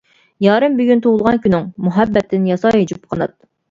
يارىم 0.45 0.79
بۈگۈن 0.79 1.03
تۇغۇلغان 1.07 1.39
كۈنۈڭ، 1.45 1.71
مۇھەببەتتىن 1.87 2.53
ياساي 2.55 2.93
جۈپ 2.93 3.11
قانات. 3.15 3.41